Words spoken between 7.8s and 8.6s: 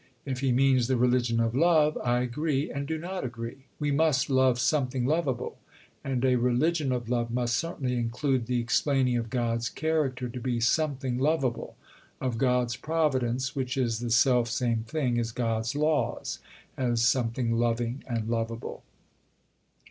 include the